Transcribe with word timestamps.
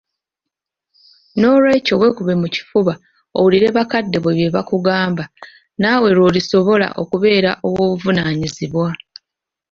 N'olwekyo 1.39 1.93
weekube 2.01 2.33
mu 2.41 2.47
kifuba 2.55 2.93
owulire 3.37 3.67
bakadde 3.77 4.17
bo 4.23 4.31
bye 4.37 4.53
bakugamba 4.55 5.23
naawe 5.81 6.07
lw'olisobola 6.17 6.87
okubeera 7.01 7.51
ow'obuvunaanyizibwa 7.67 8.87